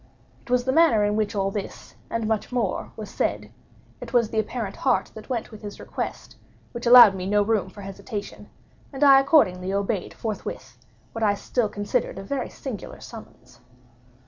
[0.41, 4.39] It was the manner in which all this, and much more, was said—it was the
[4.39, 8.49] apparent heart that went with his request—which allowed me no room for hesitation;
[8.91, 10.75] and I accordingly obeyed forthwith
[11.11, 13.59] what I still considered a very singular summons.